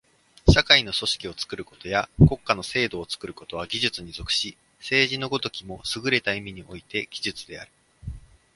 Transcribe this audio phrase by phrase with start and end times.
[0.49, 7.71] 社会の組織を作ることや国家の制度を作ることは技術に属し、政治の如きもすぐれた意味において技術である。